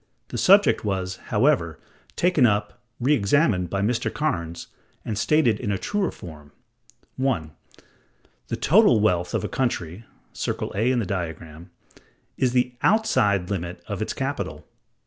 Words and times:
The 0.29 0.37
subject 0.39 0.83
was, 0.83 1.17
however, 1.27 1.79
taken 2.15 2.43
up, 2.47 2.81
re 2.99 3.13
examined 3.13 3.69
by 3.69 3.81
Mr. 3.83 4.11
Cairnes,(164) 4.11 4.69
and 5.05 5.15
stated 5.15 5.59
in 5.59 5.71
a 5.71 5.77
truer 5.77 6.09
form. 6.11 6.51
(1.) 7.17 7.51
The 8.47 8.55
total 8.57 8.99
wealth 8.99 9.35
of 9.35 9.43
a 9.43 9.47
country 9.47 10.05
(circle 10.33 10.71
A 10.73 10.89
in 10.91 10.97
the 10.97 11.05
diagram) 11.05 11.69
is 12.35 12.51
the 12.53 12.73
outside 12.81 13.51
limit 13.51 13.83
of 13.85 14.01
its 14.01 14.13
capital. 14.13 14.67